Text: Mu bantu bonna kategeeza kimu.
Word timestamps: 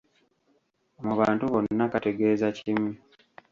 Mu 1.05 1.13
bantu 1.19 1.43
bonna 1.51 1.85
kategeeza 1.93 2.47
kimu. 2.57 2.91